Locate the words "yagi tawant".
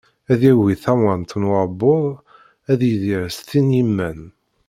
0.45-1.37